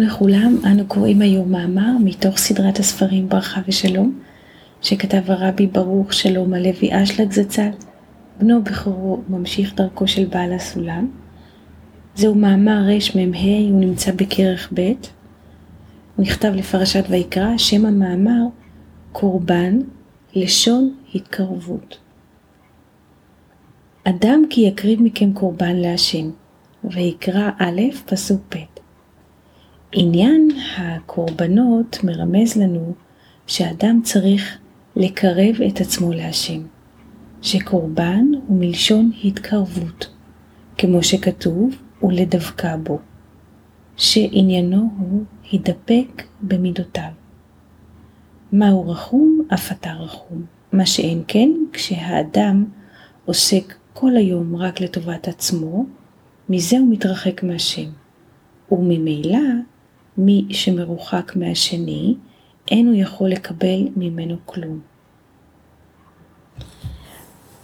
[0.00, 4.18] לכולם, אנו קוראים היום מאמר מתוך סדרת הספרים ברכה ושלום,
[4.82, 7.68] שכתב הרבי ברוך שלום הלוי אשלג זצ"ל,
[8.38, 11.10] בנו בכורו ממשיך דרכו של בעל הסולם.
[12.14, 12.78] זהו מאמר
[13.16, 14.96] רמ"ה, הוא נמצא בכרך ב', הוא
[16.18, 18.42] נכתב לפרשת ויקרא, שם המאמר
[19.12, 19.78] קורבן,
[20.34, 21.98] לשון התקרבות.
[24.04, 26.30] אדם כי יקריב מכם קורבן להשם,
[26.84, 28.77] ויקרא א', פסוק ב'.
[29.92, 32.94] עניין הקורבנות מרמז לנו
[33.46, 34.58] שאדם צריך
[34.96, 36.60] לקרב את עצמו להשם,
[37.42, 40.10] שקורבן הוא מלשון התקרבות,
[40.78, 42.98] כמו שכתוב, ולדבקה בו,
[43.96, 47.10] שעניינו הוא הידפק במידותיו.
[48.52, 49.40] מהו רחום?
[49.54, 50.44] אף אתה רחום.
[50.72, 52.64] מה שאין כן, כשהאדם
[53.24, 55.86] עוסק כל היום רק לטובת עצמו,
[56.48, 57.90] מזה הוא מתרחק מהשם.
[58.70, 59.38] וממילא
[60.18, 62.14] מי שמרוחק מהשני,
[62.70, 64.80] אין הוא יכול לקבל ממנו כלום.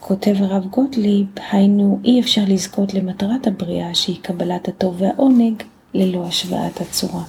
[0.00, 5.62] כותב הרב גוטליב, היינו אי אפשר לזכות למטרת הבריאה שהיא קבלת הטוב והעונג
[5.94, 7.24] ללא השוואת הצורה.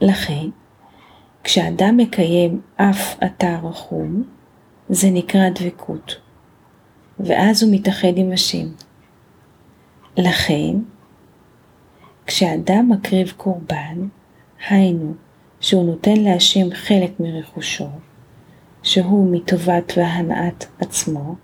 [0.00, 0.46] לכן,
[1.44, 4.22] כשאדם מקיים אף אתה רחום,
[4.88, 6.16] זה נקרא דבקות,
[7.20, 8.66] ואז הוא מתאחד עם השם.
[10.16, 10.76] לכן,
[12.26, 14.08] כשאדם מקריב קורבן,
[14.68, 15.14] היינו
[15.60, 17.88] שהוא נותן להשם חלק מרכושו,
[18.82, 21.34] שהוא מטובת והנאת עצמו,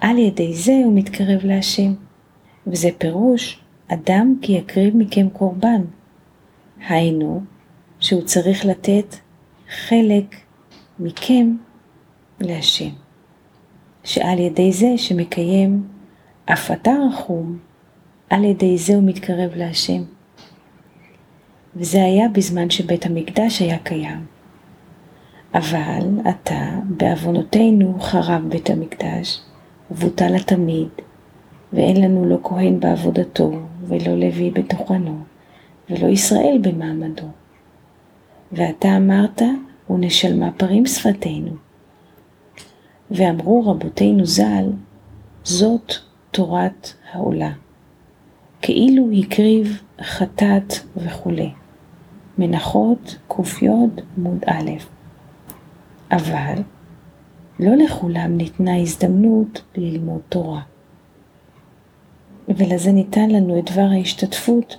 [0.00, 1.94] על ידי זה הוא מתקרב להשם,
[2.66, 5.82] וזה פירוש אדם כי יקריב מכם קורבן.
[6.88, 7.42] היינו,
[8.00, 9.16] שהוא צריך לתת
[9.68, 10.36] חלק
[10.98, 11.56] מכם
[12.40, 12.90] להשם,
[14.04, 15.88] שעל ידי זה שמקיים
[16.52, 17.58] אף אתה רחום,
[18.30, 20.02] על ידי זה הוא מתקרב להשם.
[21.76, 24.26] וזה היה בזמן שבית המקדש היה קיים.
[25.54, 29.40] אבל עתה, בעוונותינו, חרב בית המקדש,
[29.90, 30.88] ובוטל התמיד,
[31.72, 35.18] ואין לנו לא כהן בעבודתו, ולא לוי בתוכנו,
[35.90, 37.26] ולא ישראל במעמדו.
[38.52, 39.42] ואתה אמרת,
[39.90, 41.56] ונשלמה פרים שפתנו.
[43.10, 44.70] ואמרו רבותינו ז"ל,
[45.44, 45.92] זאת
[46.30, 47.52] תורת העולה.
[48.66, 51.50] כאילו הקריב חטאת וכולי.
[52.38, 54.70] מנחות ק"י עמוד א'.
[56.10, 56.54] אבל
[57.60, 60.60] לא לכולם ניתנה הזדמנות ללמוד תורה.
[62.48, 64.76] ולזה ניתן לנו את דבר ההשתתפות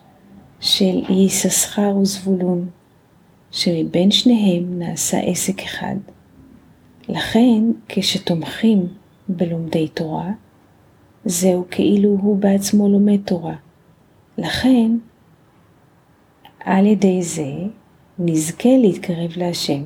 [0.59, 2.69] של יששכר וזבולון,
[3.51, 5.95] שמבין שניהם נעשה עסק אחד.
[7.09, 8.87] לכן, כשתומכים
[9.29, 10.31] בלומדי תורה,
[11.25, 13.55] זהו כאילו הוא בעצמו לומד תורה.
[14.37, 14.91] לכן,
[16.59, 17.51] על ידי זה
[18.19, 19.83] נזכה להתקרב להשם,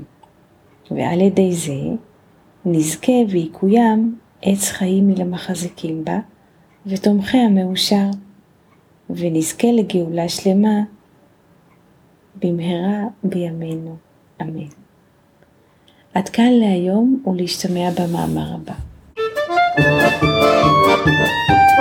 [0.91, 1.81] ועל ידי זה
[2.65, 6.19] נזכה ויקוים עץ חיים מלמחזיקים בה,
[6.85, 8.09] ותומכיה מאושר,
[9.09, 10.79] ונזכה לגאולה שלמה
[12.35, 13.95] במהרה בימינו,
[14.41, 14.67] אמן.
[16.13, 18.73] עד כאן להיום ולהשתמע במאמר הבא.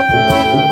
[0.03, 0.70] Thank you.